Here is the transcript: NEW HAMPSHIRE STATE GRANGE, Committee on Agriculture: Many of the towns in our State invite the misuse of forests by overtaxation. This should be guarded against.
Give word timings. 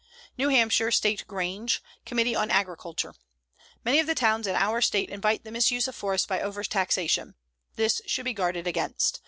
NEW 0.35 0.49
HAMPSHIRE 0.49 0.89
STATE 0.89 1.27
GRANGE, 1.27 1.79
Committee 2.07 2.33
on 2.35 2.49
Agriculture: 2.49 3.13
Many 3.85 3.99
of 3.99 4.07
the 4.07 4.15
towns 4.15 4.47
in 4.47 4.55
our 4.55 4.81
State 4.81 5.11
invite 5.11 5.43
the 5.43 5.51
misuse 5.51 5.87
of 5.87 5.93
forests 5.93 6.25
by 6.25 6.39
overtaxation. 6.39 7.35
This 7.75 8.01
should 8.07 8.25
be 8.25 8.33
guarded 8.33 8.65
against. 8.65 9.19